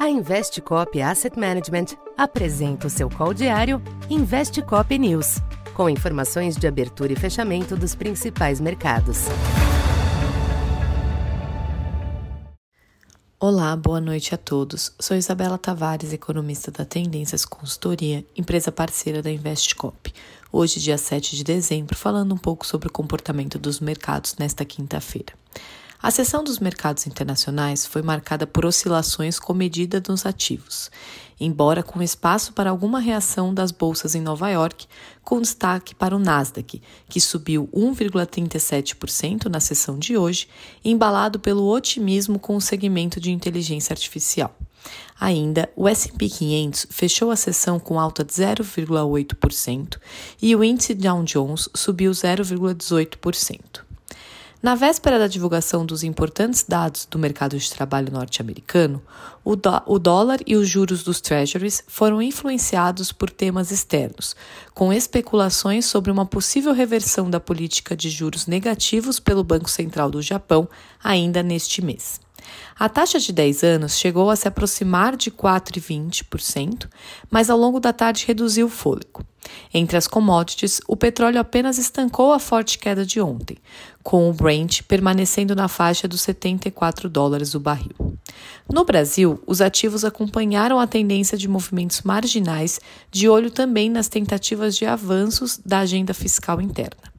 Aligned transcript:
A 0.00 0.08
Investcop 0.08 0.98
Asset 1.02 1.38
Management 1.38 1.88
apresenta 2.16 2.86
o 2.86 2.90
seu 2.90 3.10
call 3.10 3.34
diário 3.34 3.82
Investcop 4.08 4.98
News, 4.98 5.42
com 5.74 5.90
informações 5.90 6.56
de 6.56 6.66
abertura 6.66 7.12
e 7.12 7.16
fechamento 7.16 7.76
dos 7.76 7.94
principais 7.94 8.62
mercados. 8.62 9.26
Olá, 13.38 13.76
boa 13.76 14.00
noite 14.00 14.34
a 14.34 14.38
todos. 14.38 14.90
Sou 14.98 15.18
Isabela 15.18 15.58
Tavares, 15.58 16.14
economista 16.14 16.70
da 16.70 16.86
Tendências 16.86 17.44
Consultoria, 17.44 18.24
empresa 18.34 18.72
parceira 18.72 19.20
da 19.20 19.30
Investcop. 19.30 20.14
Hoje, 20.50 20.80
dia 20.80 20.96
7 20.96 21.36
de 21.36 21.44
dezembro, 21.44 21.94
falando 21.94 22.34
um 22.34 22.38
pouco 22.38 22.66
sobre 22.66 22.88
o 22.88 22.92
comportamento 22.92 23.58
dos 23.58 23.80
mercados 23.80 24.34
nesta 24.38 24.64
quinta-feira. 24.64 25.34
A 26.02 26.10
sessão 26.10 26.42
dos 26.42 26.58
mercados 26.58 27.06
internacionais 27.06 27.84
foi 27.84 28.00
marcada 28.00 28.46
por 28.46 28.64
oscilações 28.64 29.38
comedidas 29.38 30.00
nos 30.08 30.24
ativos, 30.24 30.90
embora 31.38 31.82
com 31.82 32.02
espaço 32.02 32.54
para 32.54 32.70
alguma 32.70 32.98
reação 32.98 33.52
das 33.52 33.70
bolsas 33.70 34.14
em 34.14 34.22
Nova 34.22 34.48
York, 34.48 34.86
com 35.22 35.42
destaque 35.42 35.94
para 35.94 36.16
o 36.16 36.18
Nasdaq, 36.18 36.80
que 37.06 37.20
subiu 37.20 37.68
1,37% 37.74 39.44
na 39.50 39.60
sessão 39.60 39.98
de 39.98 40.16
hoje, 40.16 40.48
embalado 40.82 41.38
pelo 41.38 41.70
otimismo 41.70 42.38
com 42.38 42.56
o 42.56 42.62
segmento 42.62 43.20
de 43.20 43.30
inteligência 43.30 43.92
artificial. 43.92 44.56
Ainda, 45.20 45.68
o 45.76 45.86
S&P 45.86 46.30
500 46.30 46.86
fechou 46.88 47.30
a 47.30 47.36
sessão 47.36 47.78
com 47.78 48.00
alta 48.00 48.24
de 48.24 48.32
0,8% 48.32 49.98
e 50.40 50.56
o 50.56 50.64
índice 50.64 50.94
Dow 50.94 51.22
Jones 51.24 51.68
subiu 51.74 52.10
0,18%. 52.12 53.89
Na 54.62 54.74
véspera 54.74 55.18
da 55.18 55.26
divulgação 55.26 55.86
dos 55.86 56.02
importantes 56.02 56.66
dados 56.68 57.06
do 57.06 57.18
mercado 57.18 57.58
de 57.58 57.70
trabalho 57.70 58.12
norte-americano, 58.12 59.02
o, 59.42 59.56
o, 59.86 59.98
dólar 59.98 60.38
e 60.46 60.54
os 60.54 60.68
juros 60.68 61.02
dos 61.02 61.18
treasuries 61.18 61.82
foram 61.88 62.20
influenciados 62.20 63.10
por 63.10 63.30
temas 63.30 63.70
externos, 63.70 64.36
com 64.74 64.92
especulações 64.92 65.86
sobre 65.86 66.10
uma 66.10 66.26
possível 66.26 66.74
reversão 66.74 67.30
da 67.30 67.40
política 67.40 67.96
de 67.96 68.10
juros 68.10 68.46
negativos 68.46 69.18
pelo 69.18 69.42
Banco 69.42 69.70
Central 69.70 70.10
do 70.10 70.20
Japão 70.20 70.68
ainda 71.02 71.42
neste 71.42 71.82
mês. 71.82 72.20
A 72.78 72.88
taxa 72.88 73.18
de 73.18 73.32
10 73.32 73.62
anos 73.62 73.98
chegou 73.98 74.30
a 74.30 74.36
se 74.36 74.48
aproximar 74.48 75.16
de 75.16 75.30
4,20%, 75.30 76.88
mas 77.30 77.50
ao 77.50 77.58
longo 77.58 77.80
da 77.80 77.92
tarde 77.92 78.24
reduziu 78.26 78.66
o 78.66 78.70
fôlego. 78.70 79.24
Entre 79.72 79.96
as 79.96 80.06
commodities, 80.06 80.80
o 80.86 80.96
petróleo 80.96 81.40
apenas 81.40 81.78
estancou 81.78 82.32
a 82.32 82.38
forte 82.38 82.78
queda 82.78 83.04
de 83.04 83.20
ontem, 83.20 83.56
com 84.02 84.28
o 84.28 84.32
Brent 84.32 84.82
permanecendo 84.82 85.54
na 85.54 85.68
faixa 85.68 86.06
dos 86.06 86.20
74 86.22 87.08
dólares 87.08 87.54
o 87.54 87.60
barril. 87.60 88.16
No 88.72 88.84
Brasil, 88.84 89.42
os 89.46 89.60
ativos 89.60 90.04
acompanharam 90.04 90.78
a 90.78 90.86
tendência 90.86 91.36
de 91.36 91.48
movimentos 91.48 92.02
marginais, 92.02 92.80
de 93.10 93.28
olho 93.28 93.50
também 93.50 93.90
nas 93.90 94.08
tentativas 94.08 94.76
de 94.76 94.86
avanços 94.86 95.58
da 95.64 95.80
agenda 95.80 96.14
fiscal 96.14 96.60
interna. 96.60 97.10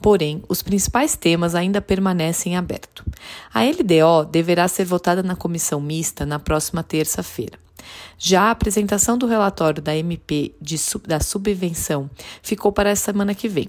Porém, 0.00 0.42
os 0.48 0.62
principais 0.62 1.16
temas 1.16 1.54
ainda 1.54 1.80
permanecem 1.80 2.56
abertos. 2.56 3.04
A 3.52 3.62
LDO 3.62 4.24
deverá 4.30 4.66
ser 4.68 4.84
votada 4.84 5.22
na 5.22 5.36
comissão 5.36 5.80
mista 5.80 6.24
na 6.24 6.38
próxima 6.38 6.82
terça-feira. 6.82 7.58
Já 8.18 8.42
a 8.42 8.50
apresentação 8.50 9.16
do 9.16 9.26
relatório 9.26 9.82
da 9.82 9.96
MP 9.96 10.54
de, 10.60 10.76
da 11.06 11.20
subvenção 11.20 12.10
ficou 12.42 12.70
para 12.70 12.92
a 12.92 12.96
semana 12.96 13.34
que 13.34 13.48
vem. 13.48 13.68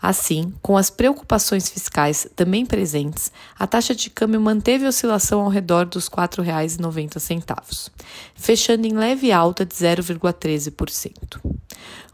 Assim, 0.00 0.52
com 0.60 0.76
as 0.76 0.90
preocupações 0.90 1.68
fiscais 1.68 2.26
também 2.34 2.66
presentes, 2.66 3.30
a 3.58 3.66
taxa 3.66 3.94
de 3.94 4.10
câmbio 4.10 4.40
manteve 4.40 4.86
oscilação 4.86 5.42
ao 5.42 5.48
redor 5.48 5.86
dos 5.86 6.08
R$ 6.08 6.16
4,90, 6.16 7.90
fechando 8.34 8.86
em 8.86 8.92
leve 8.92 9.30
alta 9.30 9.64
de 9.64 9.74
0,13%. 9.74 11.53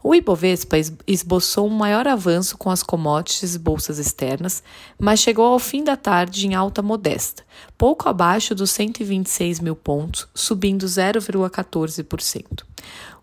O 0.03 0.15
Ibovespa 0.15 0.77
esboçou 1.05 1.67
um 1.67 1.69
maior 1.69 2.07
avanço 2.07 2.57
com 2.57 2.69
as 2.71 2.81
commodities 2.81 3.53
e 3.53 3.59
bolsas 3.59 3.99
externas, 3.99 4.63
mas 4.97 5.19
chegou 5.19 5.45
ao 5.45 5.59
fim 5.59 5.83
da 5.83 5.95
tarde 5.95 6.47
em 6.47 6.55
alta 6.55 6.81
modesta, 6.81 7.43
pouco 7.77 8.09
abaixo 8.09 8.55
dos 8.55 8.71
126 8.71 9.59
mil 9.59 9.75
pontos, 9.75 10.27
subindo 10.33 10.85
0,14%. 10.85 12.63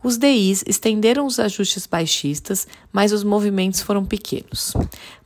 Os 0.02 0.16
DIs 0.16 0.62
estenderam 0.66 1.26
os 1.26 1.40
ajustes 1.40 1.86
baixistas, 1.86 2.68
mas 2.92 3.12
os 3.12 3.24
movimentos 3.24 3.80
foram 3.80 4.04
pequenos. 4.04 4.72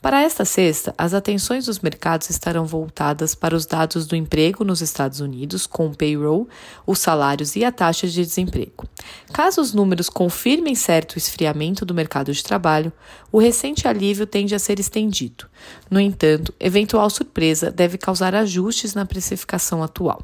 Para 0.01 0.23
esta 0.23 0.45
sexta, 0.45 0.95
as 0.99 1.15
atenções 1.15 1.67
dos 1.67 1.79
mercados 1.79 2.29
estarão 2.31 2.65
voltadas 2.65 3.35
para 3.35 3.55
os 3.55 3.67
dados 3.67 4.07
do 4.07 4.17
emprego 4.17 4.65
nos 4.65 4.81
Estados 4.81 5.21
Unidos, 5.21 5.67
com 5.67 5.87
o 5.87 5.97
payroll, 5.97 6.49
os 6.87 6.99
salários 6.99 7.55
e 7.55 7.65
a 7.65 7.71
taxa 7.71 8.09
de 8.09 8.25
desemprego. 8.25 8.89
Caso 9.33 9.61
os 9.61 9.73
números 9.73 10.09
confirmem 10.09 10.75
certo 10.75 11.17
esfriamento 11.17 11.85
do 11.85 11.95
mercado 11.95 12.33
de 12.33 12.43
trabalho, 12.43 12.93
o 13.31 13.39
recente 13.39 13.87
alívio 13.87 14.27
tende 14.27 14.55
a 14.55 14.59
ser 14.59 14.81
estendido. 14.81 15.47
No 15.91 16.01
entanto, 16.01 16.53
eventual 16.59 17.09
surpresa 17.09 17.71
deve 17.71 17.97
causar 17.97 18.35
ajustes 18.35 18.95
na 18.95 19.07
precificação 19.07 19.83
atual. 19.83 20.21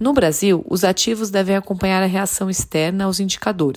No 0.00 0.12
Brasil, 0.12 0.64
os 0.68 0.82
ativos 0.82 1.30
devem 1.30 1.54
acompanhar 1.54 2.02
a 2.02 2.06
reação 2.06 2.50
externa 2.50 3.04
aos 3.04 3.20
indicadores, 3.20 3.71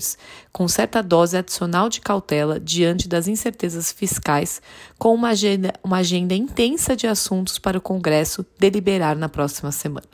com 0.51 0.67
certa 0.67 1.01
dose 1.01 1.37
adicional 1.37 1.89
de 1.89 2.01
cautela 2.01 2.59
diante 2.59 3.07
das 3.07 3.27
incertezas 3.27 3.91
fiscais, 3.91 4.61
com 4.97 5.13
uma 5.13 5.29
agenda, 5.29 5.73
uma 5.83 5.97
agenda 5.97 6.33
intensa 6.33 6.95
de 6.95 7.07
assuntos 7.07 7.59
para 7.59 7.77
o 7.77 7.81
Congresso 7.81 8.45
deliberar 8.59 9.15
na 9.15 9.29
próxima 9.29 9.71
semana. 9.71 10.07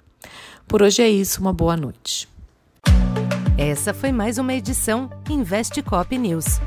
Por 0.68 0.81
hoje 0.81 1.02
é 1.02 1.09
isso, 1.09 1.42
uma 1.42 1.53
boa 1.53 1.75
noite. 1.75 2.30
Essa 3.58 3.94
foi 3.94 4.12
mais 4.12 4.38
uma 4.38 4.53
edição 4.53 5.09
Investe 5.30 5.81
Cop 5.81 6.18
News. 6.18 6.59